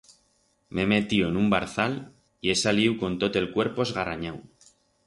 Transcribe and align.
M'he 0.77 0.85
metiu 0.93 1.27
en 1.27 1.37
un 1.43 1.51
barzal 1.55 1.99
y 2.01 2.53
he 2.55 2.59
saliu 2.65 2.99
con 3.05 3.21
tot 3.27 3.43
el 3.45 3.51
cuerpo 3.57 3.89
esgarranyau. 3.89 4.43